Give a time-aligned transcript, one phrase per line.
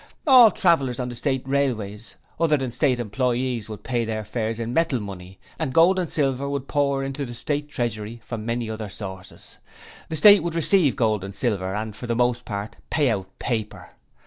[0.25, 4.73] All travellers on the State railways other than State employees would pay their fares in
[4.73, 8.89] metal money, and gold and silver would pour into the State Treasury from many other
[8.89, 9.59] sources.
[10.09, 13.91] The State would receive gold and silver and for the most part pay out paper.